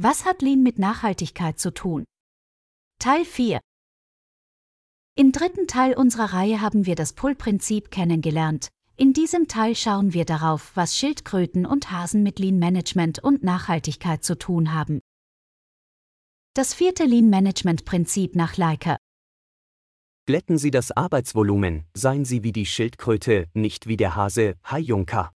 [0.00, 2.04] Was hat Lean mit Nachhaltigkeit zu tun?
[3.00, 3.58] Teil 4
[5.16, 8.68] Im dritten Teil unserer Reihe haben wir das Pull-Prinzip kennengelernt.
[8.96, 14.22] In diesem Teil schauen wir darauf, was Schildkröten und Hasen mit Lean Management und Nachhaltigkeit
[14.22, 15.00] zu tun haben.
[16.54, 18.98] Das vierte Lean Management Prinzip nach Leica.
[20.26, 25.32] Glätten Sie das Arbeitsvolumen, seien Sie wie die Schildkröte, nicht wie der Hase, Hai Juncker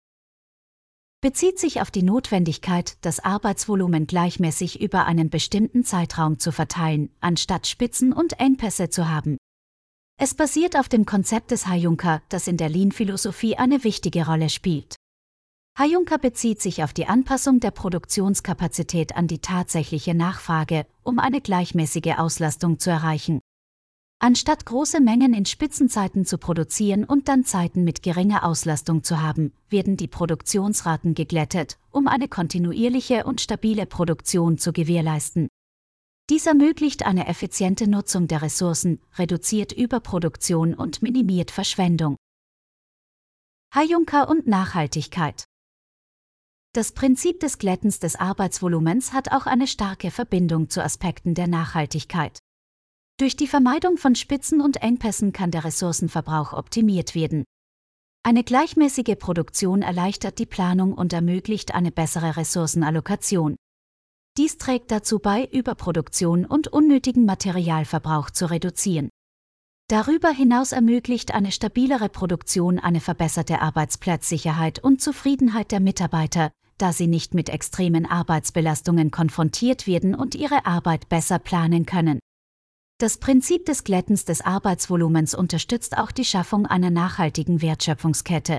[1.21, 7.67] bezieht sich auf die Notwendigkeit, das Arbeitsvolumen gleichmäßig über einen bestimmten Zeitraum zu verteilen, anstatt
[7.67, 9.37] Spitzen und Engpässe zu haben.
[10.21, 14.97] Es basiert auf dem Konzept des Hayunka, das in der Lean-Philosophie eine wichtige Rolle spielt.
[15.77, 22.19] Hayunka bezieht sich auf die Anpassung der Produktionskapazität an die tatsächliche Nachfrage, um eine gleichmäßige
[22.19, 23.41] Auslastung zu erreichen.
[24.21, 29.53] Anstatt große Mengen in Spitzenzeiten zu produzieren und dann Zeiten mit geringer Auslastung zu haben,
[29.69, 35.47] werden die Produktionsraten geglättet, um eine kontinuierliche und stabile Produktion zu gewährleisten.
[36.31, 42.17] Dies ermöglicht eine effiziente Nutzung der Ressourcen, reduziert Überproduktion und minimiert Verschwendung.
[43.73, 45.45] Hayunka und Nachhaltigkeit
[46.75, 52.41] Das Prinzip des Glättens des Arbeitsvolumens hat auch eine starke Verbindung zu Aspekten der Nachhaltigkeit.
[53.21, 57.43] Durch die Vermeidung von Spitzen und Engpässen kann der Ressourcenverbrauch optimiert werden.
[58.23, 63.57] Eine gleichmäßige Produktion erleichtert die Planung und ermöglicht eine bessere Ressourcenallokation.
[64.37, 69.09] Dies trägt dazu bei, Überproduktion und unnötigen Materialverbrauch zu reduzieren.
[69.89, 77.09] Darüber hinaus ermöglicht eine stabilere Produktion eine verbesserte Arbeitsplatzsicherheit und Zufriedenheit der Mitarbeiter, da sie
[77.09, 82.21] nicht mit extremen Arbeitsbelastungen konfrontiert werden und ihre Arbeit besser planen können.
[83.01, 88.59] Das Prinzip des Glättens des Arbeitsvolumens unterstützt auch die Schaffung einer nachhaltigen Wertschöpfungskette.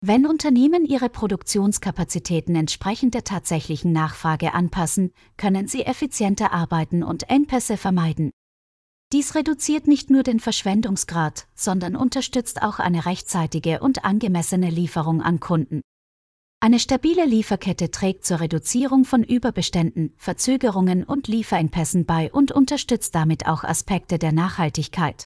[0.00, 7.76] Wenn Unternehmen ihre Produktionskapazitäten entsprechend der tatsächlichen Nachfrage anpassen, können sie effizienter arbeiten und Engpässe
[7.76, 8.30] vermeiden.
[9.12, 15.38] Dies reduziert nicht nur den Verschwendungsgrad, sondern unterstützt auch eine rechtzeitige und angemessene Lieferung an
[15.38, 15.82] Kunden.
[16.62, 23.46] Eine stabile Lieferkette trägt zur Reduzierung von Überbeständen, Verzögerungen und Lieferengpässen bei und unterstützt damit
[23.46, 25.24] auch Aspekte der Nachhaltigkeit.